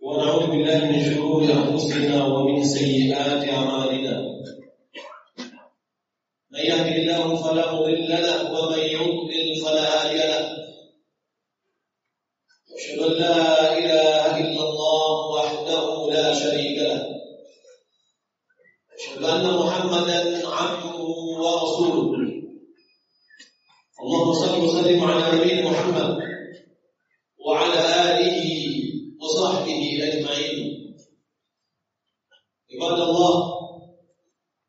[0.00, 4.14] ونعوذ بالله من شرور أنفسنا ومن سيئات أعمالنا.
[6.50, 10.58] من يهده الله فلا مضل له ومن يضلل فلا هادي له.
[12.78, 17.02] أشهد أن لا إله إلا الله وحده لا شريك له
[18.98, 20.98] أشهد أن محمدا عبده
[21.42, 22.28] ورسوله
[24.02, 26.18] اللهم صل وسلم على نبينا محمد
[27.46, 27.80] وعلى
[28.10, 28.40] آله
[29.20, 30.58] وصحبه أجمعين
[32.72, 33.34] عباد الله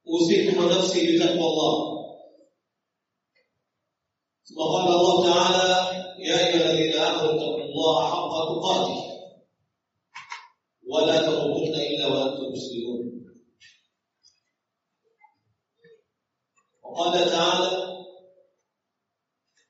[0.07, 1.75] أوصيكم ونفسي بتقوى الله
[4.49, 5.69] ثم قال الله تعالى
[6.19, 8.99] يا أيها الذين آمنوا اتقوا الله حق تقاته
[10.91, 13.01] ولا تموتن إلا وأنتم مسلمون
[16.83, 17.69] وقال تعالى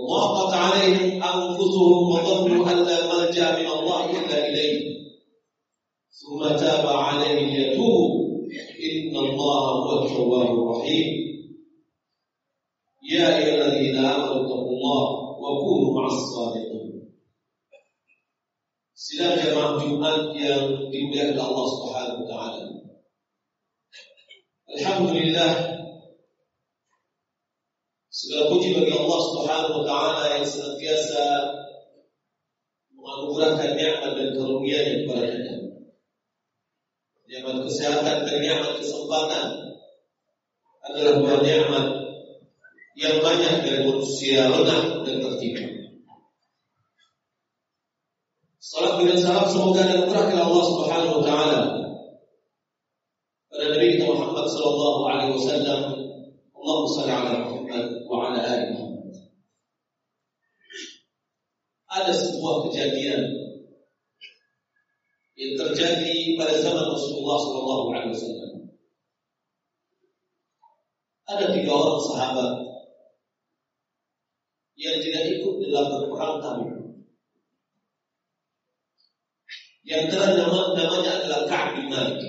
[0.00, 4.80] وضاقت عليهم أنفسهم وظنوا أن لا ملجأ من الله إلا إليه.
[6.20, 8.10] ثم تاب عليهم ليتوبوا
[8.80, 11.08] إن الله هو التواب الرحيم.
[13.12, 15.04] يا أيها الذين آمنوا اتقوا الله
[15.42, 16.90] وكونوا مع الصادقين.
[19.00, 22.64] Sidang jemaah Jumat yang dimuliakan Allah Subhanahu wa taala.
[24.76, 25.79] Alhamdulillah
[28.20, 31.24] Segala puji bagi Allah Subhanahu wa taala yang senantiasa
[32.92, 35.54] menganugerahkan nikmat dan karunia-Nya kepada kita.
[37.32, 39.46] Nikmat kesehatan dan nikmat kesempatan
[40.84, 41.86] adalah dua nikmat
[43.00, 45.64] yang banyak dari manusia lengah dan tertipu.
[48.60, 51.60] Salam dan salam semoga dan berkah Allah Subhanahu wa taala
[53.48, 55.82] pada Nabi kita Muhammad sallallahu alaihi wasallam.
[56.60, 57.59] Allahumma shalli ala Muhammad
[61.90, 63.22] Ada sebuah kejadian
[65.34, 68.52] yang terjadi pada zaman Rasulullah sallallahu alaihi wasallam.
[71.26, 72.52] Ada tiga orang sahabat
[74.78, 76.70] yang tidak ikut dalam berperang Tabuk.
[79.82, 82.20] Yang antara nama, namanya adalah Ka'ab bin Malik.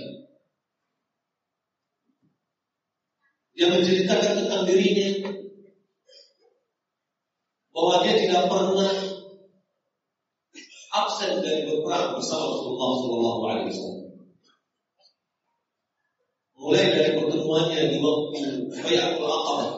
[3.54, 5.10] Dia menceritakan tentang dirinya
[7.70, 9.21] bahwa dia tidak pernah
[10.92, 14.00] absen dari berperang bersama Rasulullah Shallallahu Alaihi Wasallam.
[16.62, 19.72] Mulai dari pertemuannya di waktu Bayatul Aqabah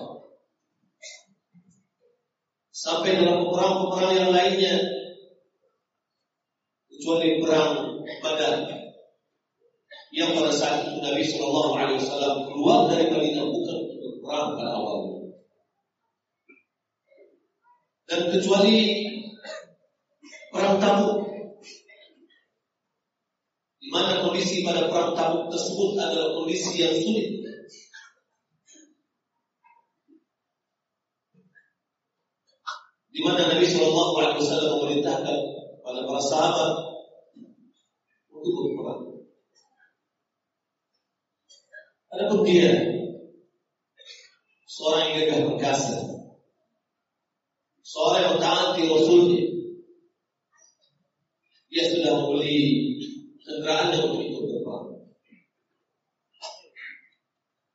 [2.73, 4.75] sampai dalam peperang-peperang yang lainnya
[6.91, 7.71] kecuali perang
[8.19, 8.67] Badar
[10.11, 14.71] yang pada saat itu Nabi Shallallahu Alaihi Wasallam keluar dari Madinah bukan untuk berperang pada
[14.75, 15.13] awalnya
[18.11, 18.77] dan kecuali
[20.53, 21.33] perang Tabuk
[23.83, 27.41] di mana kondisi pada perang Tabuk tersebut adalah kondisi yang sulit.
[33.13, 35.37] Di mana Nabi Shallallahu Alaihi Wasallam memerintahkan
[35.85, 36.71] pada para sahabat
[38.33, 39.01] untuk berperang.
[42.13, 42.71] Adapun dia
[44.65, 45.97] seorang yang gagah perkasa,
[47.85, 49.41] seorang yang mentaati Rasulnya,
[51.73, 52.61] dia sudah membeli
[53.41, 54.85] kendaraan yang ikut berperang.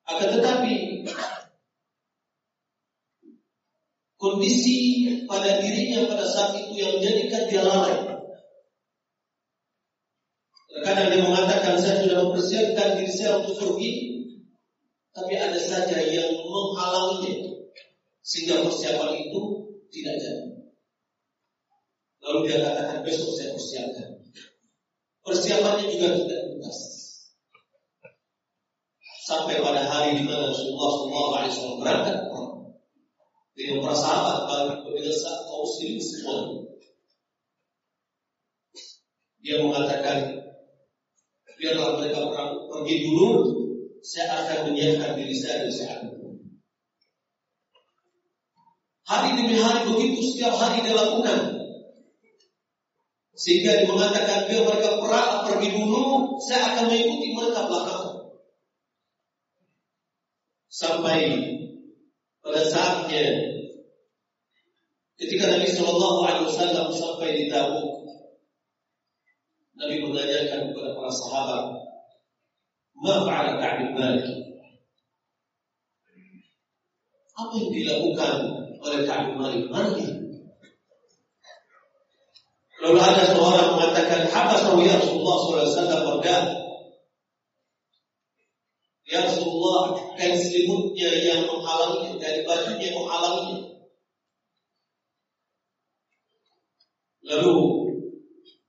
[0.06, 0.74] Akan tetapi
[4.18, 4.78] kondisi
[5.26, 7.96] pada dirinya pada saat itu yang menjadikan dia lalai.
[10.68, 13.92] Terkadang dia mengatakan saya sudah mempersiapkan diri saya untuk pergi,
[15.10, 17.66] tapi ada saja yang menghalanginya
[18.22, 19.40] sehingga persiapan itu
[19.90, 20.57] tidak jadi.
[22.28, 24.08] Lalu dia katakan besok saya persiapkan.
[25.24, 26.78] Persiapannya juga tidak tuntas.
[29.24, 32.28] Sampai pada hari di mana Rasulullah SAW berangkat
[33.58, 35.66] dengan para bagi pemirsa kaum
[35.98, 36.62] semua.
[39.42, 40.46] Dia mengatakan,
[41.58, 42.22] biarlah mereka
[42.70, 43.28] pergi dulu,
[43.98, 46.28] saya akan menyiapkan diri saya di itu.
[49.10, 51.57] Hari demi hari begitu setiap hari dia lakukan.
[53.38, 58.18] Sehingga dia mengatakan biar mereka perang pergi dulu, saya akan mengikuti mereka belakang.
[60.78, 61.18] sampai
[62.38, 63.26] pada saatnya
[65.18, 68.06] ketika Nabi Shallallahu Alaihi Wasallam sampai di Tabuk,
[69.74, 71.62] Nabi menanyakan kepada para sahabat,
[72.94, 73.58] "Ma fa'ala
[73.94, 74.26] Malik?"
[77.38, 78.34] Apa yang dilakukan
[78.82, 80.17] oleh Ka'b bin Malik?
[82.78, 85.98] Lalu ada seorang mengatakan, "Habasahu ya Rasulullah alaihi wasallam
[89.08, 93.60] Ya Rasulullah, kain selimutnya yang menghalanginya, dari bajunya yang menghalanginya.
[97.24, 97.56] Lalu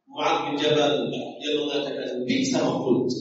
[0.08, 3.12] Mu'ad bin Jabal dia mengatakan, bisa makhluk.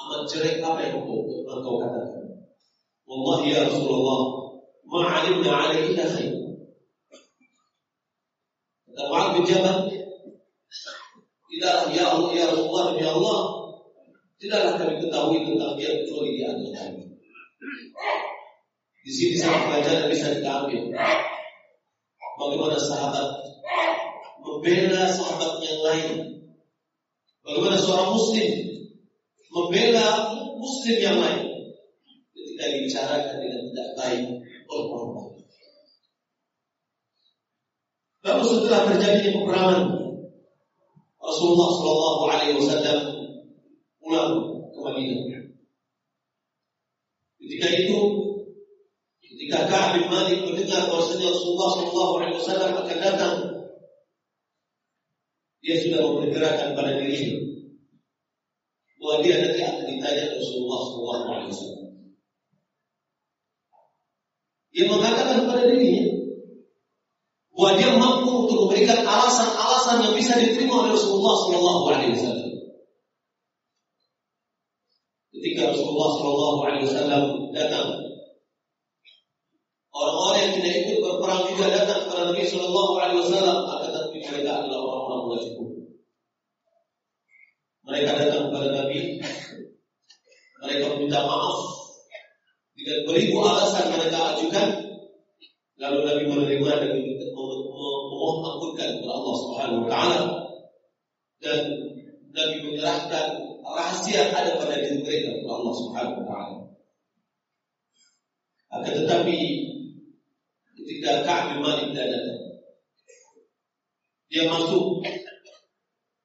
[0.00, 2.24] Amat jelek apa yang engkau, engkau katakan?
[3.04, 4.20] Wallahi ya Rasulullah,
[4.88, 6.33] ma'alimna alaihi khair.
[9.08, 9.78] Mu'ad bin Jabal,
[11.50, 13.64] tidak ya Allah ya Rasulullah ya Allah
[14.44, 17.06] Tidaklah kami ketahui tentang dia kecuali di antara kami.
[19.04, 20.68] Di sini sangat pelajaran bisa kita.
[22.34, 23.28] Bagaimana sahabat
[24.44, 26.10] membela sahabat yang lain.
[27.40, 28.52] Bagaimana seorang muslim
[29.48, 31.72] membela muslim yang lain
[32.36, 34.24] ketika dibicarakan dengan tidak baik
[34.68, 35.34] oleh orang lain.
[38.54, 39.80] Lalu setelah terjadinya peperangan
[41.18, 43.00] Rasulullah Shallallahu Alaihi Wasallam
[43.98, 44.30] pulang
[44.70, 45.18] ke Madinah.
[47.42, 47.98] Ketika itu,
[49.26, 53.36] ketika Ka'ab bin Malik mendengar bahwasanya Rasulullah Shallallahu Alaihi Wasallam akan datang,
[55.58, 57.34] dia sudah memperkirakan pada dirinya
[59.02, 61.86] bahwa dia nanti akan ditanya Rasulullah Shallallahu Alaihi Wasallam.
[64.70, 66.14] Dia mengatakan kepada dirinya
[67.54, 72.44] bahwa dia mampu untuk memberikan alasan-alasan yang bisa diterima oleh Rasulullah Shallallahu Alaihi Wasallam
[75.44, 77.22] ketika Rasulullah Shallallahu Alaihi Wasallam
[77.52, 77.88] datang.
[79.94, 84.50] Orang-orang yang tidak ikut berperang juga datang kepada Nabi Shallallahu Alaihi Wasallam akan tetapi mereka
[84.58, 85.54] adalah orang-orang munafik.
[87.84, 88.98] Mereka datang kepada Nabi,
[90.64, 91.58] mereka meminta maaf
[92.74, 94.68] dengan beribu alasan mereka ajukan,
[95.76, 96.92] lalu Nabi menerima dan
[98.74, 100.20] ampunkan kepada Allah Subhanahu Wa Taala.
[101.38, 101.60] Dan
[102.34, 103.26] Nabi menyerahkan
[103.62, 106.58] rahasia ada pada diri mereka kepada Allah Subhanahu wa taala.
[108.74, 109.38] Akan tetapi
[110.74, 112.26] ketika Ka'ab bin Malik datang
[114.26, 114.98] dia masuk.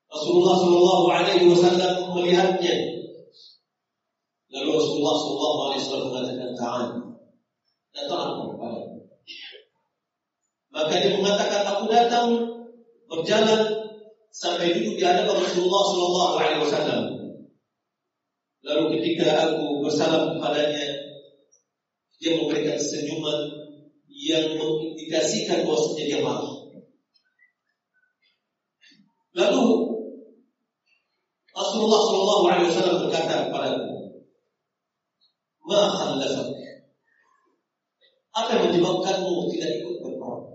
[0.10, 2.76] Rasulullah Shallallahu Alaihi Wasallam melihatnya.
[4.50, 6.90] Lalu Rasulullah Shallallahu Alaihi Wasallam mengatakan Ta'an
[7.94, 8.49] datang
[10.70, 12.28] maka dia mengatakan aku datang
[13.10, 13.62] berjalan
[14.30, 17.20] sampai duduk di hadapan Rasulullah Shallallahu Alaihi Wasallam
[18.60, 20.88] Lalu ketika aku bersalam kepadanya,
[22.20, 23.40] dia memberikan senyuman
[24.12, 26.56] yang mengindikasikan bahwasanya dia marah.
[29.32, 29.66] Lalu
[31.56, 33.96] Rasulullah Shallallahu Alaihi Wasallam berkata kepadaku,
[35.64, 35.84] "Ma?
[38.30, 40.49] Apa yang menyebabkanmu tidak ikut berperang?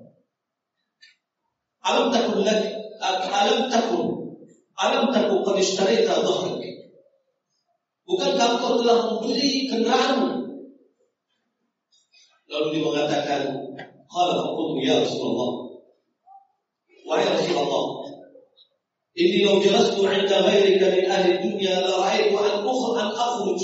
[1.84, 2.72] Alam takun lagi,
[3.04, 4.04] alam takun,
[4.80, 6.64] alam takun qad ishtarita dhahrak
[8.04, 10.28] Bukankah engkau telah membeli kendaraanmu?
[12.52, 13.40] Lalu dia mengatakan,
[14.04, 15.50] Qala faqultu ya Rasulullah.
[17.08, 17.84] Wahai Rasulullah,
[19.14, 23.62] Inni law jalastu 'inda ghairika min ahli dunya la ra'aytu an an akhruj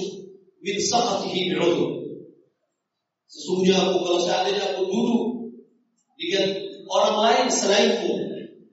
[0.62, 1.90] min saqatihi bi'udhr.
[3.26, 5.22] Sesungguhnya aku kalau seandainya aku duduk
[6.14, 8.12] dengan orang lain selainmu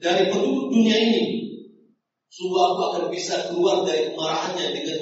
[0.01, 1.23] dari penduduk dunia ini,
[2.33, 4.97] sungguh aku akan bisa keluar dari kemarahannya dengan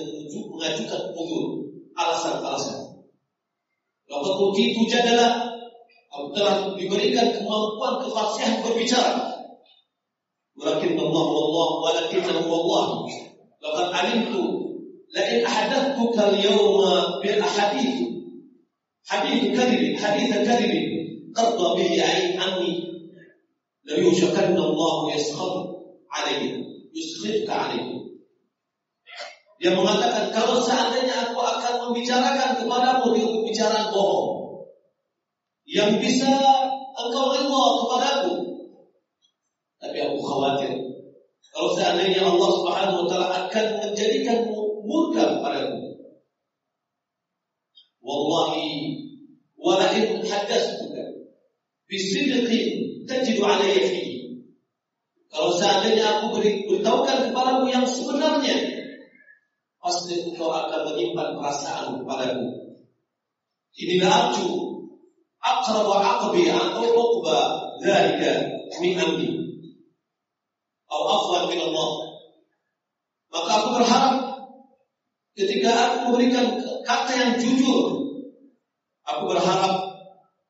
[0.51, 1.45] mengajukan uzur,
[1.95, 3.07] alasan-alasan.
[4.05, 5.49] Lalu kunci itu adalah
[6.13, 9.33] aku telah diberikan kemampuan kefasihan berbicara.
[10.55, 12.87] Walakin Allah Allah walakin Allah
[13.65, 14.43] Laqad alimtu
[15.09, 17.97] la in ahadathtuka al-yawma bil ahadith
[19.09, 20.73] hadith kadhib hadith kadhib
[21.33, 22.94] qadda bihi ayn anni
[23.85, 25.53] la yushakanna Allah yaskhab
[26.09, 28.01] alayhi yuskhifka alayhi
[29.55, 34.29] Dia mengatakan kalau seandainya aku akan membicarakan kepadamu dengan pembicaraan bohong
[35.63, 36.27] yang bisa
[36.93, 38.33] engkau ridha kepadaku.
[39.79, 40.71] Tapi aku khawatir
[41.55, 45.79] kalau seandainya Allah Subhanahu wa taala akan menjadikanmu murka kepadaku.
[48.03, 48.69] Wallahi
[49.55, 51.25] wala in haddastuka
[51.89, 54.15] bisidqin tajidu alayya fihi.
[55.29, 58.55] Kalau seandainya aku beritahukan kepadamu yang sebenarnya
[59.81, 62.65] pasti engkau akan menyimpan perasaan kepadaku
[63.75, 64.47] Inilah arju
[65.43, 67.37] aqrab aqbi atau uqba
[67.83, 68.31] dzalika
[68.79, 69.29] min amri.
[70.87, 71.89] Atau afwan min Allah.
[73.35, 74.15] Maka aku berharap
[75.35, 76.55] ketika aku memberikan
[76.87, 78.15] kata yang jujur,
[79.03, 79.75] aku berharap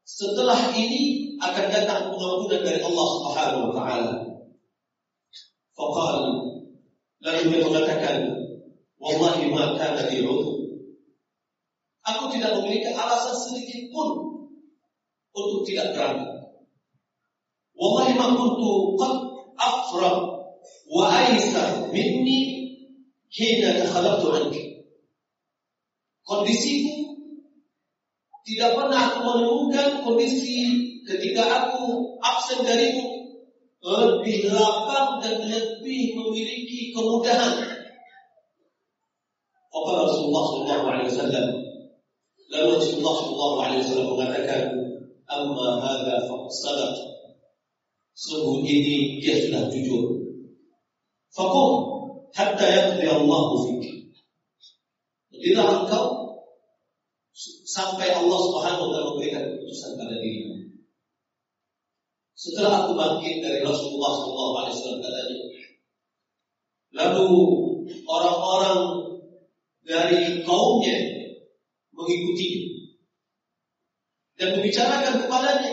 [0.06, 4.14] setelah ini akan datang pengampunan dari Allah Subhanahu wa taala.
[5.76, 6.16] Faqal
[7.26, 8.16] lalu dia mengatakan,
[9.00, 10.24] "Wallahi ma kana li
[12.06, 14.10] Aku tidak memiliki alasan sedikit pun
[15.36, 16.54] untuk tidak berangkat.
[17.76, 19.14] Wallahi ma kuntu qad
[19.58, 20.12] afra
[20.88, 22.40] wa aisar minni
[23.28, 24.64] hina takhalaftu anki.
[26.24, 27.15] Kondisiku
[28.46, 30.70] tidak pernah aku menemukan kondisi
[31.02, 33.26] ketika aku absen darimu
[33.82, 37.54] lebih lapang dan lebih memiliki kemudahan.
[39.70, 41.48] Kata Rasulullah Sallallahu Alaihi Wasallam,
[42.54, 44.62] lalu Rasulullah Sallallahu Alaihi Wasallam mengatakan,
[45.30, 46.96] "Amma hada faqad sadaq."
[48.16, 50.16] Sungguh ini dia sudah jujur.
[51.36, 51.72] Fakum
[52.32, 53.84] hatta yaqdi Allah fik.
[55.36, 56.15] Berdirilah engkau
[57.76, 60.56] sampai Allah Subhanahu wa taala memberikan keputusan pada dirimu.
[62.32, 65.38] Setelah aku bangkit dari Rasulullah SAW katanya,
[66.96, 67.28] lalu
[68.08, 68.80] orang-orang
[69.84, 70.98] dari kaumnya
[71.92, 72.80] mengikuti
[74.36, 75.72] dan membicarakan kepadanya,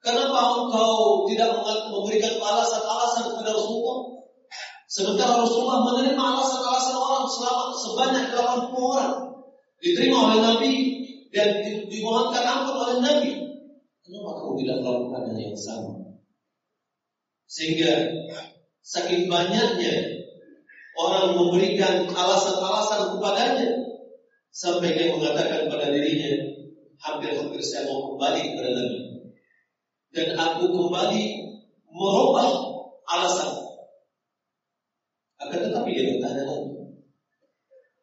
[0.00, 1.48] kenapa engkau tidak
[1.92, 4.24] memberikan alasan-alasan kepada Rasulullah?
[4.88, 9.34] Sementara Rasulullah menerima alasan-alasan orang selama sebanyak 80 orang
[9.84, 10.72] diterima oleh Nabi
[11.28, 11.60] dan
[11.92, 13.30] dimohonkan ampun oleh Nabi.
[14.00, 15.92] Kenapa kamu tidak melakukan hal yang sama?
[17.44, 17.92] Sehingga
[18.80, 20.24] saking banyaknya
[20.96, 23.68] orang memberikan alasan-alasan kepadanya
[24.54, 26.32] sampai dia mengatakan pada dirinya,
[27.00, 28.98] hampir-hampir saya mau kembali kepada Nabi.
[30.14, 31.24] Dan aku kembali
[31.92, 32.48] merubah
[33.10, 33.52] alasan.
[35.42, 36.72] Akan tetapi dia bertanya lagi,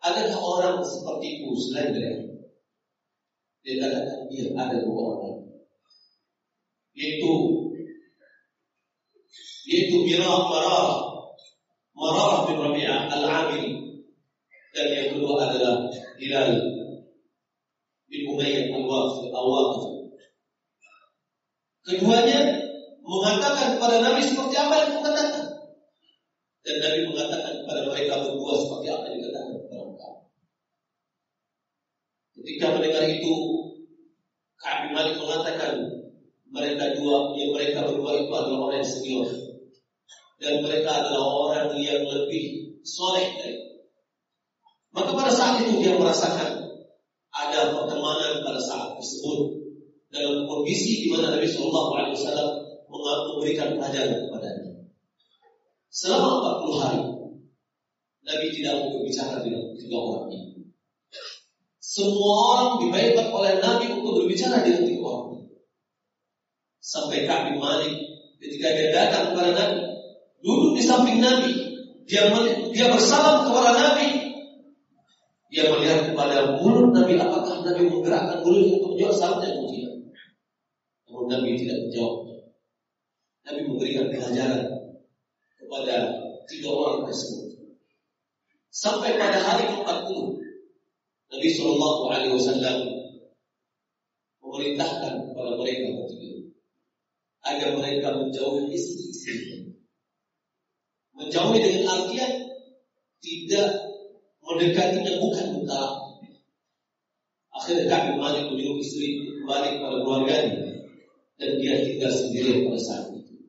[0.02, 2.18] Adakah orang seperti itu selain dari
[3.62, 5.38] Dia katakan, iya ada dua orang.
[6.98, 7.32] Yaitu
[9.70, 10.90] yaitu Mirah Marah.
[11.94, 14.02] Marah bin Rabi'ah Al-Amili
[14.74, 15.86] dan yang kedua adalah
[16.18, 16.58] Hilal
[18.10, 19.84] bin Umayyah Al-Waqif
[21.82, 22.40] Keduanya
[23.06, 25.30] mengatakan kepada Nabi seperti apa yang katakan
[26.62, 29.56] dan Nabi mengatakan kepada mereka berdua seperti apa yang dikatakan
[32.42, 33.34] Ketika mendengar itu,
[34.58, 35.78] Ka'ab Malik mengatakan
[36.50, 39.30] mereka dua, yang mereka berdua itu adalah orang senior
[40.42, 43.30] dan mereka adalah orang yang lebih soleh.
[44.92, 46.82] Maka pada saat itu dia merasakan
[47.32, 49.62] ada pertemanan pada saat tersebut
[50.12, 52.50] dalam kondisi di mana Nabi Shallallahu Alaihi Wasallam
[52.92, 54.72] memberikan pelajaran kepadanya.
[55.88, 57.02] Selama 40 hari,
[58.28, 60.51] Nabi tidak mau berbicara dengan tiga orang ini.
[61.92, 65.44] Semua orang dibaikkan oleh Nabi untuk berbicara dengan tiga orang.
[66.80, 68.00] Sampai Ka'bi Malik
[68.40, 70.00] ketika dia datang kepada Nabi,
[70.40, 71.52] duduk di samping Nabi,
[72.08, 72.32] dia
[72.72, 74.08] dia bersalam kepada Nabi.
[75.52, 79.96] Dia melihat kepada mulut Nabi apakah Nabi menggerakkan mulut untuk menjawab salamnya atau tidak.
[81.12, 82.16] Namun Nabi tidak menjawab.
[83.44, 84.64] Nabi memberikan pelajaran
[85.60, 85.96] kepada
[86.48, 87.52] tiga orang tersebut.
[88.72, 90.51] Sampai pada hari ke-40
[91.32, 92.78] Nabi Shallallahu Alaihi Wasallam
[94.44, 96.32] memerintahkan kepada mereka bertiga
[97.48, 99.72] agar mereka menjauhi istri-istri.
[101.16, 102.34] Menjauhi dengan artian
[103.24, 103.70] tidak
[104.44, 105.90] mendekatinya bukan bentar.
[107.56, 110.60] Akhirnya kami Malik menyuruh istri kembali kepada keluarganya
[111.40, 113.48] dan dia tinggal sendiri pada saat itu.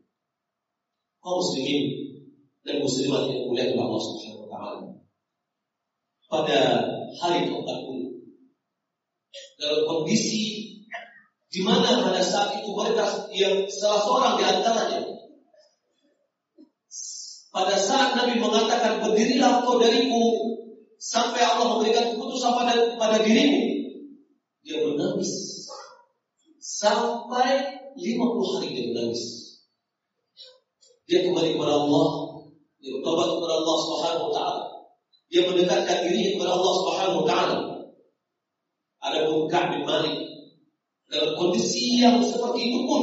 [1.18, 1.84] Kaum muslimin
[2.62, 4.88] dan muslimat yang mulia Allah Subhanahu wa taala.
[6.30, 6.60] Pada
[7.20, 7.98] hari ke-40
[9.60, 10.42] dalam kondisi
[11.52, 15.00] di mana pada saat itu mereka yang salah seorang di antaranya
[17.52, 20.24] pada saat Nabi mengatakan berdirilah kau dariku
[20.96, 23.72] sampai Allah memberikan keputusan pada pada dirimu
[24.62, 25.66] dia menangis.
[26.62, 29.22] Sampai 50 hari dia menangis.
[31.10, 32.08] Dia kembali kepada Allah.
[32.78, 34.62] Dia bertobat kepada Allah Subhanahu wa taala
[35.32, 37.58] dia mendekatkan diri kepada Allah Subhanahu wa taala.
[39.00, 40.16] Ada Ka'ab bin Malik.
[41.08, 43.02] Dalam kondisi yang seperti itu pun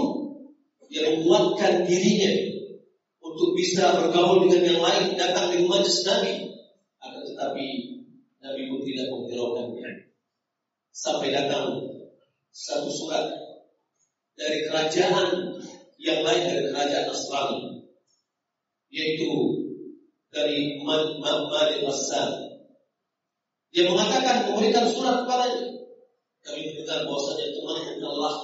[0.94, 2.34] dia menguatkan dirinya
[3.22, 6.34] untuk bisa bergaul dengan yang lain datang di majlis Nabi.
[7.02, 7.66] Akan tetapi
[8.46, 10.10] Nabi pun tidak menghiraukannya
[10.94, 11.82] sampai datang
[12.54, 13.26] satu surat
[14.38, 15.58] dari kerajaan
[15.98, 17.62] yang lain dari kerajaan Nasrani
[18.90, 19.30] yaitu
[20.30, 22.50] dari Malik Hassan
[23.70, 25.78] dia mengatakan memberikan surat kepadanya.
[26.42, 28.36] Kami mendengar bahwasanya Tuhan Allah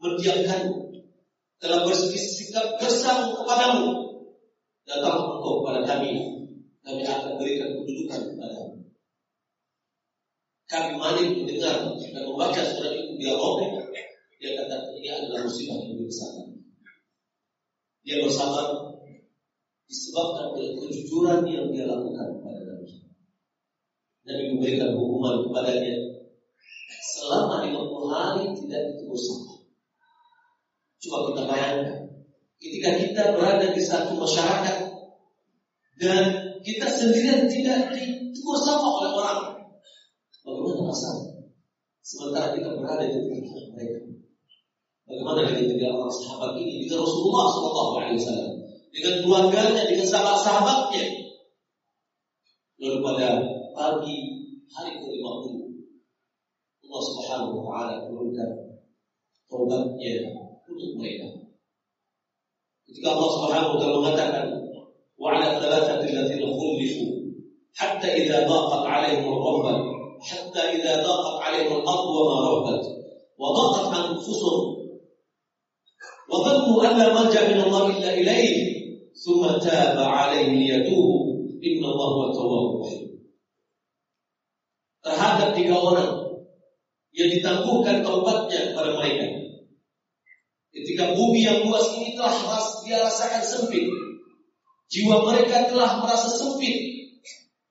[0.00, 0.60] mendiamkan
[1.58, 3.90] telah bersikap gersang kepadamu
[4.86, 6.14] datang engkau kepada kami.
[6.80, 8.80] Kami akan berikan kedudukan kepadamu
[10.70, 10.94] kami.
[10.94, 13.90] Malik mendengar dan membaca surat itu dia robek
[14.40, 16.32] dia kata ini adalah musibah yang besar.
[18.06, 18.89] Dia bersabar
[19.90, 22.94] disebabkan oleh kejujuran yang dia lakukan kepada Nabi.
[24.22, 25.94] Nabi memberikan hukuman kepadanya
[27.18, 29.66] selama 50 hari tidak ditegur sama.
[31.00, 31.98] Coba kita bayangkan,
[32.62, 34.78] ketika kita berada di satu masyarakat
[35.98, 36.22] dan
[36.62, 39.40] kita sendirian tidak ditegur sama oleh orang,
[40.46, 41.50] bagaimana rasanya?
[42.06, 43.98] Sementara kita berada di tengah mereka.
[45.10, 48.59] Bagaimana dengan tiga orang sahabat ini dengan Rasulullah SAW?
[48.90, 51.04] Dengan keluarganya, dengan sahabat-sahabatnya.
[52.80, 53.28] Lalu pada
[53.76, 54.16] pagi
[54.72, 55.70] hari ke-50
[56.90, 58.50] Allah Subhanahu wa taala turunkan
[59.46, 60.14] taubatnya
[60.66, 61.28] untuk mereka.
[62.88, 64.44] Ketika Allah Subhanahu wa taala mengatakan
[65.14, 67.30] wa 'ala thalathati alladziina khulifu
[67.78, 69.76] hatta idza daqat 'alaihim ar-rahmah
[70.18, 72.82] hatta idza daqat 'alaihim al-ardu wa ma rahabat
[73.38, 74.80] wa daqat anfusuhum
[76.30, 78.79] dhannu an la malja min Allah illa ilayhi
[79.15, 82.89] ثم تاب عليه ليتوب inna Allah wa tawwabur
[85.01, 86.11] terhadap tiga orang
[87.15, 89.27] yang ditangguhkan taubatnya kepada mereka
[90.75, 92.33] ketika bumi yang luas ini telah
[92.85, 93.85] dia rasakan sempit
[94.91, 97.09] jiwa mereka telah merasa sempit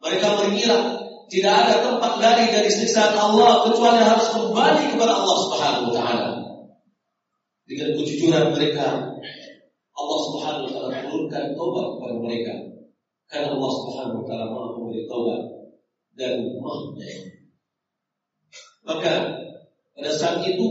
[0.02, 0.98] mereka mengira
[1.30, 6.30] tidak ada tempat lari dari siksaan Allah kecuali harus kembali kepada Allah Subhanahu wa taala
[7.64, 9.16] dengan kejujuran mereka
[9.99, 12.53] Allah Subhanahu wa taala menurunkan taubat kepada mereka.
[13.27, 15.41] Karena Allah Subhanahu wa taala Maha memberi taubat
[16.15, 16.33] dan
[16.63, 16.79] Maha
[18.87, 19.13] Maka
[19.93, 20.67] pada saat itu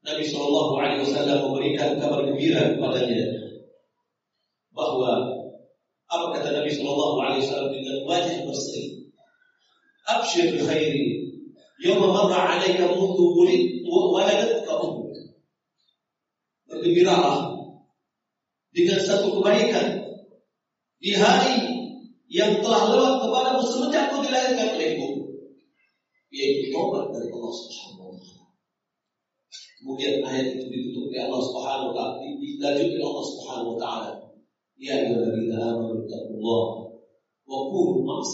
[0.00, 3.28] Nabi Shallallahu Alaihi Wasallam memberikan kabar gembira kepadanya
[4.72, 5.12] bahwa
[6.08, 9.12] apa kata Nabi Shallallahu Alaihi Wasallam dengan wajah berseri,
[10.08, 11.28] Abshir khairi,
[11.84, 15.14] yawma marra alaika mundu wulid waladatka ummuk.
[16.66, 17.49] Bergembiralah
[18.70, 19.86] dengan satu kebaikan
[21.00, 21.58] di hari
[22.30, 25.08] yang telah lewat kepadamu semenjak kau dilahirkan oleh ibu
[26.30, 28.46] yaitu tobat dari Allah Subhanahu wa taala.
[29.80, 34.10] Kemudian ayat itu ditutup oleh Allah Subhanahu wa taala, dilanjutkan oleh Allah Subhanahu wa taala.
[34.80, 36.64] Ya ayyuhalladzina amanu taqullah
[37.50, 38.32] wa kunu ma'as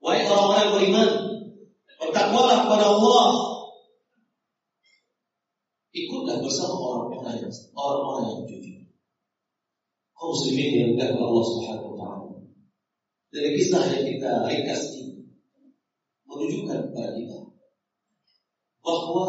[0.00, 1.10] Wahai orang-orang yang beriman,
[2.00, 3.28] bertakwalah kepada Allah
[6.50, 8.78] bersama orang-orang yang orang-orang yang jujur.
[10.18, 12.26] Kaum muslimin yang dimuliakan Allah Subhanahu wa taala.
[13.30, 15.30] Dari kisah yang kita ringkas ini
[16.26, 17.38] menunjukkan kepada kita
[18.82, 19.26] bahwa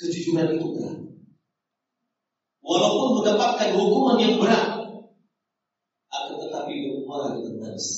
[0.00, 0.98] kejujuran itu berat.
[2.64, 4.80] Walaupun mendapatkan hukuman yang berat,
[6.08, 7.88] akan tetapi bermuara dengan manis.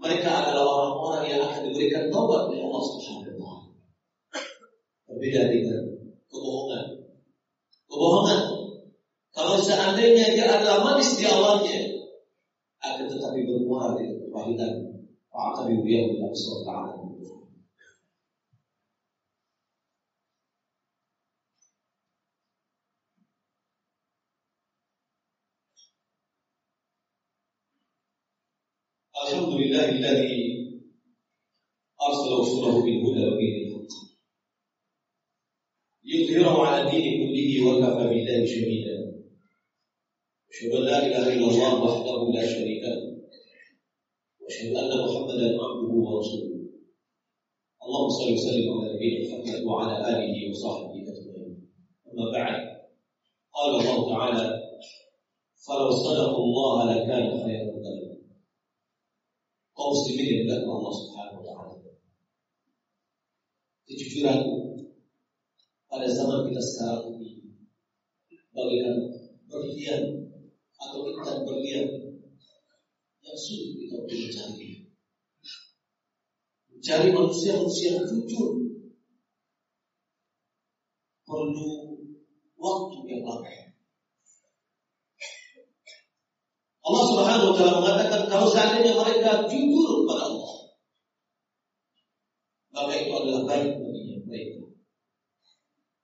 [0.00, 3.68] Mereka adalah orang-orang yang akan diberikan taubat oleh Allah Subhanahu wa taala.
[5.08, 5.69] Berbeda dengan
[10.00, 11.76] Seandainya dia adalah manis di awalnya,
[12.80, 14.96] akan tetapi bermuara di kepahitan.
[15.28, 16.96] Fa'atabi dia bila ta'ala.
[29.20, 30.36] الحمد لله الذي
[32.00, 33.92] أرسل رسوله بالهدى ودين الحق
[36.02, 39.09] ليظهره على الدين كله وكفى بالله شهيدا
[40.60, 43.16] أشهد أن لا إله إلا الله وحده لا شريك له.
[44.40, 46.60] وأشهد أن محمدا عبده ورسوله.
[47.84, 51.68] اللهم صل وسلم على نبينا محمد وعلى آله وصحبه أجمعين.
[52.08, 52.60] أما بعد
[53.56, 54.46] قال الله تعالى
[55.64, 58.20] فلو صدقوا الله لكان خيرا لهم.
[59.80, 61.76] muslimin yang Allah Subhanahu wa taala.
[63.88, 64.38] Kejujuran
[65.88, 67.48] pada zaman kita sekarang ini
[68.52, 68.96] bagaikan
[69.48, 70.29] berlian
[70.80, 71.86] atau ikan berlian
[73.20, 74.70] yang sulit kita mencari.
[76.72, 78.50] Mencari manusia-manusia yang jujur
[81.28, 81.70] perlu
[82.56, 83.52] waktu yang lama.
[86.80, 90.60] Allah Subhanahu wa taala mengatakan kalau seandainya mereka jujur kepada Allah
[92.80, 94.48] maka itu adalah baik baginya, baik.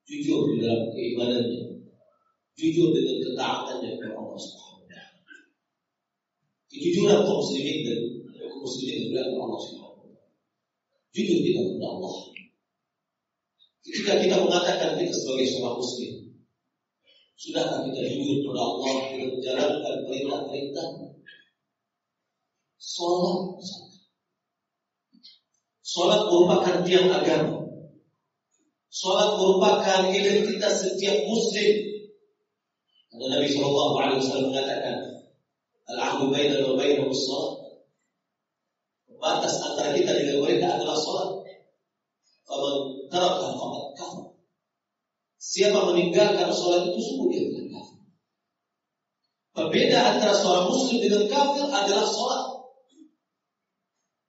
[0.07, 1.83] Jujur di dalam keimanannya,
[2.55, 4.66] jujur dengan ketaatannya kepada Allah.
[6.67, 7.99] Kejujuran kaum muslimin dan
[8.43, 10.11] kaum muslimin kepada Allah Subhanahu.
[11.15, 12.15] Jujur kita kepada Allah.
[13.87, 16.11] Ketika kita mengatakan kita sebagai seorang muslim,
[17.39, 20.87] sudahkah kita jujur kepada Allah dengan menjalankan perintah-perintah?
[22.77, 23.63] Sholat
[25.87, 27.63] Sholat merupakan tiang agama.
[28.91, 31.73] Sholat merupakan identitas setiap muslim.
[33.07, 35.16] Karena Nabi Shallallahu Alaihi Wasallam mengatakan,
[35.87, 37.79] Al-ahdu baina wa baina sholat.
[39.17, 41.29] Batas antara kita dengan mereka adalah sholat.
[42.43, 42.75] Faman
[43.07, 44.27] tarakah faqad kafir.
[45.39, 47.95] Siapa meninggalkan sholat itu sungguh dia telah kafir.
[49.97, 52.43] Antara seorang muslim dengan kafir adalah sholat.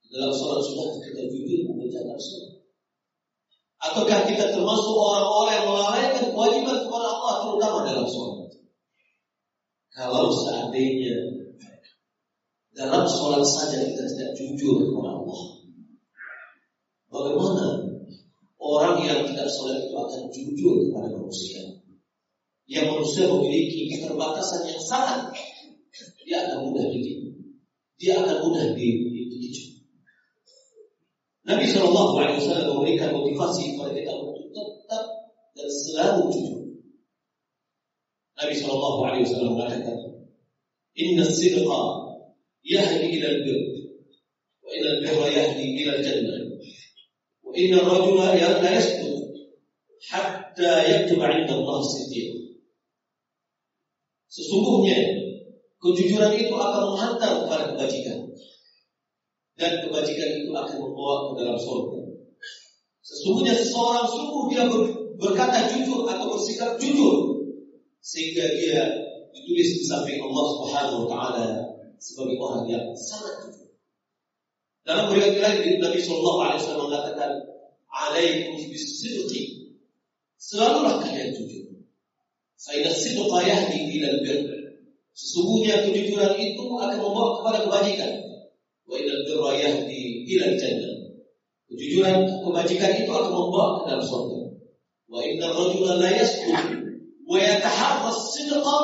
[0.09, 2.51] Dalam sholat sudah kita jujur mengerjakan sholat.
[3.79, 8.51] Ataukah kita termasuk orang-orang yang melalaikan kewajiban kepada Allah terutama dalam sholat?
[9.95, 11.38] Kalau seandainya
[12.79, 15.41] dalam sholat saja kita tidak jujur kepada Allah,
[17.11, 17.65] bagaimana
[18.55, 21.59] orang yang tidak sholat itu akan jujur kepada manusia?
[22.71, 25.35] Yang manusia memiliki keterbatasan yang sangat,
[26.23, 27.35] dia akan mudah ditipu,
[27.99, 29.83] dia akan mudah dicuci.
[31.43, 35.03] Nabi Shallallahu Alaihi Wasallam memberikan motivasi kepada kita untuk tetap
[35.57, 36.61] dan selalu jujur.
[38.39, 39.97] Nabi Shallallahu Alaihi Wasallam mengatakan,
[40.95, 42.08] Inna sidqa
[42.77, 43.57] al-bir,
[44.61, 46.39] wa inna al-birra yahdi ila al-jannah,
[47.41, 49.33] wa inna al-rajula la yasduq
[50.13, 52.29] hatta yaktuba 'inda Allah siddiq.
[54.29, 54.97] Sesungguhnya
[55.81, 58.29] kejujuran itu akan menghantar kepada kebajikan
[59.57, 61.99] dan kebajikan itu akan membawa ke dalam surga.
[63.01, 64.85] Sesungguhnya seseorang sungguh dia ber,
[65.17, 67.41] berkata jujur atau bersikap jujur
[67.99, 68.85] sehingga dia
[69.33, 71.47] ditulis di samping Allah Subhanahu wa taala
[71.99, 73.69] sebagai orang yang sangat jujur.
[74.87, 77.31] Dalam riwayat lain Nabi sallallahu alaihi wasallam mengatakan,
[77.91, 79.75] "Alaikum bisidqi."
[80.39, 81.83] Selalulah kalian jujur.
[82.55, 84.39] Faidah sidqa yahdi ila bir.
[85.11, 88.13] Sesungguhnya kejujuran itu akan membawa kepada kebajikan
[88.87, 90.95] wa ilal birra yahdi ila jannah.
[91.67, 94.39] Kejujuran kebajikan itu akan membawa ke dalam surga.
[95.11, 96.65] Wa inna rajula la yasbut
[97.27, 98.77] wa yataharra sidqa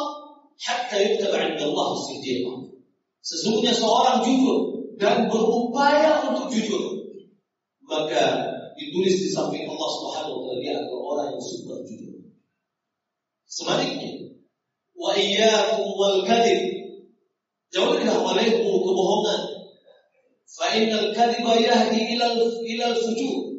[0.60, 2.64] hatta yuktaba 'inda Allah siddiqa.
[3.25, 6.93] Sesungguhnya seorang jujur dan berupaya untuk jujur,
[7.81, 12.21] maka ditulis di samping Allah Subhanahu wa taala dia adalah orang yang super jujur.
[13.49, 14.29] Sebaliknya,
[14.93, 16.77] wa iyyakum wal kadhib.
[17.73, 19.41] Jauhkanlah olehmu kebohongan
[20.55, 23.57] Fa'innal kadhiba yahdi ilal ilal fujur.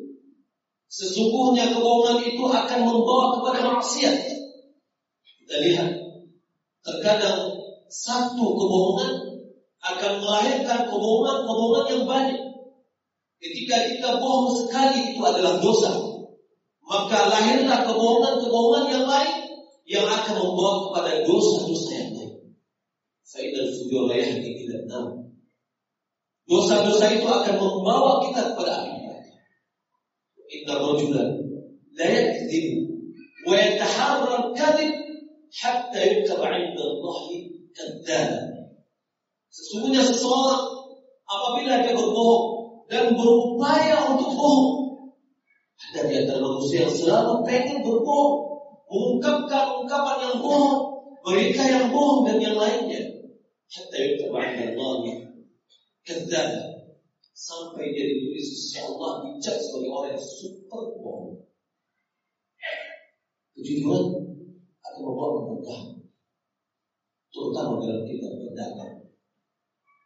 [0.89, 4.17] Sesungguhnya kebohongan itu akan membawa kepada maksiat.
[5.45, 5.91] Kita lihat,
[6.81, 7.53] terkadang
[7.91, 9.26] satu kebohongan
[9.87, 12.43] akan melahirkan kebohongan-kebohongan yang banyak.
[13.39, 15.93] Ketika kita bohong sekali itu adalah dosa.
[16.87, 19.35] Maka lahirlah kebohongan-kebohongan yang lain
[19.87, 22.33] yang akan membawa kepada dosa-dosa yang lain.
[23.27, 25.07] Faidal fujur yahdi ila nam.
[26.47, 29.35] Dosa-dosa itu akan membawa kita kepada api neraka.
[30.47, 31.31] Inna rajulan
[31.99, 32.87] la yakdzibu
[33.51, 34.95] wa yataharra al-kadhib
[35.51, 38.56] hatta yuktaba 'inda Allah.
[39.57, 40.65] Sesungguhnya seseorang
[41.25, 42.45] apabila dia berbohong
[42.93, 44.69] dan berupaya untuk bohong,
[45.81, 48.37] ada di antara manusia yang selalu pengen berbohong,
[48.85, 50.81] mengungkapkan ungkapan yang bohong,
[51.25, 53.01] berita yang bohong dan yang lainnya.
[53.73, 55.25] Hatta yuktaba 'inda Allah
[56.07, 56.53] Kedal
[57.35, 61.35] sampai dia ditulis sisi Allah dicap sebagai orang yang super bohong.
[63.57, 64.05] Kejujuran
[64.85, 65.89] akan membawa keberkahan,
[67.33, 68.96] terutama dalam kita berdagang.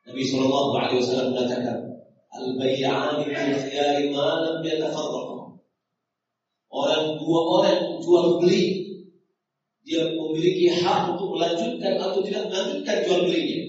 [0.09, 1.79] Nabi Shallallahu Alaihi Wasallam mengatakan,
[2.33, 5.61] al bay'an bil khiyari ma lam yatafarraqa.
[6.71, 8.81] Orang dua orang jual beli
[9.83, 13.61] dia memiliki hak untuk melanjutkan atau tidak melanjutkan jual belinya.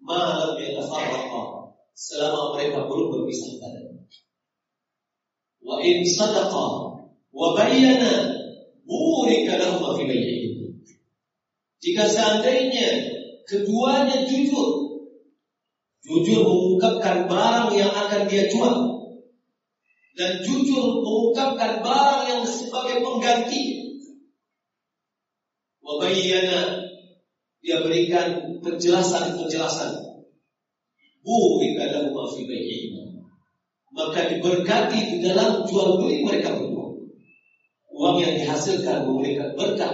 [0.00, 1.42] Malam yatafarraqa
[1.92, 4.06] selama mereka belum berpisah badan.
[5.60, 6.66] Wa in sadaqa
[7.34, 8.30] wa bayyana
[8.86, 10.06] burika lahum fi.
[11.80, 12.88] Jika seandainya
[13.48, 14.89] keduanya jujur,
[16.06, 18.74] jujur mengungkapkan barang yang akan dia jual
[20.16, 23.62] dan jujur mengungkapkan barang yang sebagai pengganti.
[25.80, 26.86] Wabayyana
[27.60, 30.10] dia berikan penjelasan-penjelasan
[34.10, 36.88] maka diberkati di dalam jual beli mereka berdua.
[37.92, 39.92] Uang yang dihasilkan memberikan berkah.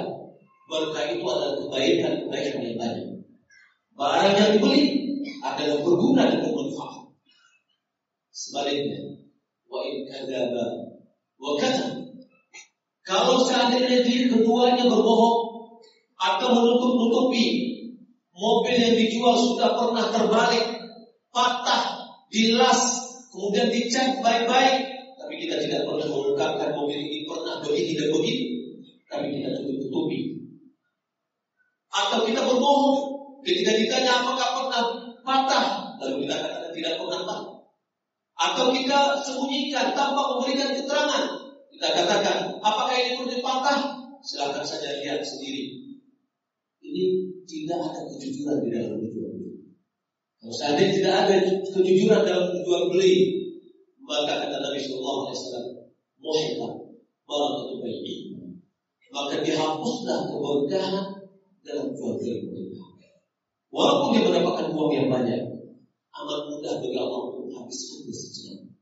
[0.70, 3.15] Berkah itu adalah kebaikan-kebaikan yang banyak.
[3.96, 4.84] Barang yang dibeli
[5.40, 7.08] adalah berguna dan bermanfaat.
[8.28, 9.24] Sebaliknya,
[9.72, 10.92] wa in kadzaba
[11.40, 12.04] wa kata.
[13.08, 15.80] Kalau seandainya dia keduanya berbohong
[16.20, 17.46] atau menutup-nutupi
[18.36, 20.64] mobil yang dijual sudah pernah terbalik,
[21.32, 21.96] patah,
[22.28, 22.80] dilas,
[23.32, 28.44] kemudian dicat baik-baik, tapi kita tidak pernah mengungkapkan mobil ini pernah begini dan begini,
[29.08, 30.36] tapi kita tutup-tutupi.
[31.88, 33.15] Atau kita berbohong
[33.46, 34.82] ketika ditanya apakah pernah
[35.22, 35.64] patah,
[36.02, 37.42] lalu kita katakan tidak pernah patah.
[38.36, 41.24] Atau kita sembunyikan tanpa memberikan keterangan.
[41.72, 43.78] Kita katakan, apakah ini pernah patah?
[44.20, 45.94] Silahkan saja lihat sendiri.
[46.82, 47.04] Ini
[47.46, 49.36] tidak ada kejujuran di dalam tujuan
[50.46, 51.34] kalau seandainya tidak ada
[51.74, 53.14] kejujuran dalam jual beli,
[53.98, 55.66] maka kata Nabi Shallallahu Alaihi Wasallam,
[56.22, 56.72] muhibah
[57.26, 58.14] barakatu bayi.
[59.10, 61.06] Maka dihapuslah keberkahan
[61.66, 62.65] dalam jual beli.
[63.76, 65.40] Walaupun dia mendapatkan uang yang banyak,
[66.16, 68.72] amat mudah bagi Allah untuk habiskan sejenak.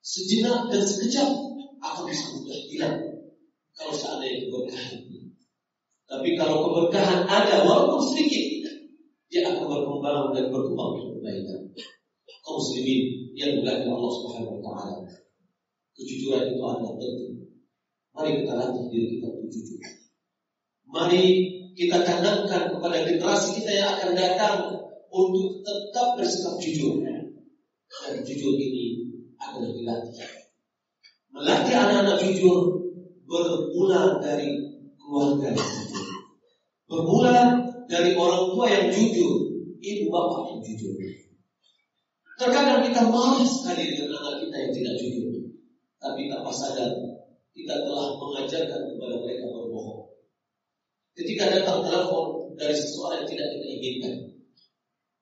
[0.00, 1.28] Sejenak dan sekejap
[1.84, 2.96] akan bisa mudah hilang
[3.76, 5.04] kalau seandainya keberkahan.
[6.08, 8.72] Tapi kalau keberkahan ada walaupun sedikit,
[9.28, 11.60] dia akan berkembang dan berkembang untuk kebaikan.
[12.40, 13.00] Kaum muslimin
[13.36, 14.96] yang dimuliakan Allah Subhanahu wa taala.
[15.92, 17.52] Kejujuran itu adalah penting.
[18.16, 19.80] Mari kita latih diri kita untuk jujur.
[20.88, 21.24] Mari
[21.74, 24.56] kita tanamkan kepada generasi kita yang akan datang
[25.10, 27.02] untuk tetap bersikap jujur.
[27.02, 30.14] Dan jujur ini adalah dilatih.
[31.34, 32.58] Melatih anak-anak jujur
[33.26, 34.54] bermula dari
[34.98, 36.06] keluarga yang jujur.
[36.86, 37.58] Bermula
[37.90, 39.32] dari orang tua yang jujur,
[39.82, 40.94] ibu bapak yang jujur.
[42.34, 45.30] Terkadang kita malas sekali dengan anak kita yang tidak jujur.
[46.02, 46.90] Tapi tanpa sadar,
[47.54, 49.33] kita telah mengajarkan kepada mereka.
[51.14, 54.14] Ketika datang telepon dari seseorang yang tidak kita inginkan,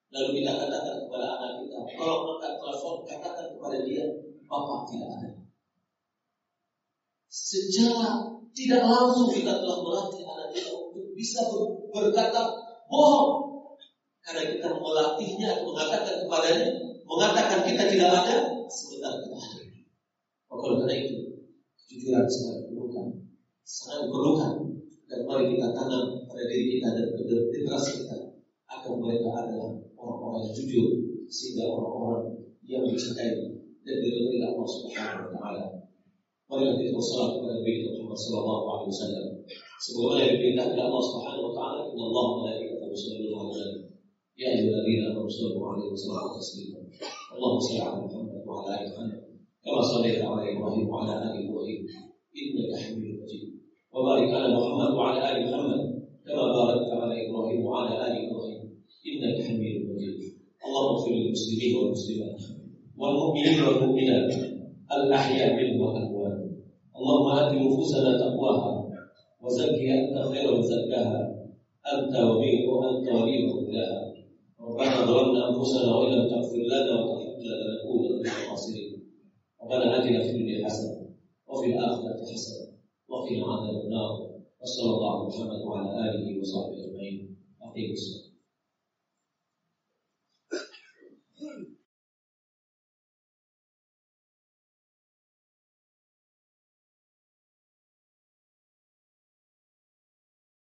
[0.09, 4.05] lalu kita katakan kepada anak kita, kalau angkat telepon, katakan kepada dia,
[4.49, 5.29] bapak tidak ada.
[7.29, 8.09] Secara
[8.57, 11.41] tidak langsung kita telah melatih anak kita untuk bisa
[11.93, 12.41] berkata
[12.89, 13.53] bohong.
[14.23, 16.69] Karena kita melatihnya mengatakan kepadanya,
[17.05, 18.37] mengatakan kita tidak ada,
[18.71, 19.61] sebentar kita ada.
[20.53, 21.17] Oleh karena itu,
[21.85, 23.07] kejujuran sangat diperlukan,
[23.67, 24.72] sangat diperlukan.
[25.13, 27.13] Dan mari kita tanam pada diri kita dan
[27.53, 28.17] generasi kita
[28.65, 30.89] agar mereka adalah orang-orang yang jujur
[31.29, 33.37] sehingga orang-orang yang mencintai
[33.85, 35.65] dan diridhoi Allah Subhanahu wa taala.
[36.49, 39.27] Mari kita kepada Nabi Muhammad sallallahu alaihi wasallam.
[39.85, 42.97] Sebagaimana Allah Subhanahu wa taala, "Inna Allah wa malaikatahu
[43.53, 43.93] nabi."
[44.33, 46.81] Ya ayyuhalladzina amanu sallu 'alaihi wa sallimu taslima.
[47.37, 49.21] Allahumma shalli 'ala Muhammad wa 'ala ali Muhammad
[49.61, 51.81] kama shallaita 'ala Ibrahim wa 'ala ali Ibrahim
[52.33, 53.12] innaka Hamidum
[54.03, 55.81] وبارك على محمد وعلى آل محمد
[56.27, 58.61] كما باركت على إبراهيم وعلى آل إبراهيم
[59.09, 60.19] إنك حميد مجيد.
[60.67, 62.41] اللهم اغفر للمسلمين والمسلمات
[62.99, 64.31] والمؤمنين والمؤمنات
[64.97, 66.39] الأحياء منهم والأموات.
[66.99, 68.73] اللهم آت نفوسنا تقواها
[69.43, 71.21] وزكها أنت خير من زكاها
[71.95, 74.01] أنت وبيك وأنت ولي مولاها
[74.61, 78.91] ربنا ظلمنا أنفسنا وإن لم تغفر لنا وترحمنا لنكون من الخاسرين.
[79.63, 80.97] ربنا آتنا في الدنيا حسنة
[81.49, 82.72] وفي الآخرة حسنة.
[83.22, 84.12] وقنا عذاب النار
[84.62, 88.31] وصلى الله على محمد وعلى آله وصحبه أجمعين أقيموا الصلاة